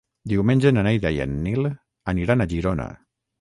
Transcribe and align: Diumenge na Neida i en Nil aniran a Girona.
Diumenge 0.31 0.71
na 0.77 0.83
Neida 0.87 1.11
i 1.17 1.19
en 1.27 1.35
Nil 1.43 1.69
aniran 2.15 2.43
a 2.43 2.49
Girona. 2.55 2.89